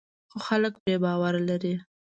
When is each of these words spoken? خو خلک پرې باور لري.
خو 0.29 0.37
خلک 0.47 0.73
پرې 0.83 0.95
باور 1.03 1.35
لري. 1.49 1.73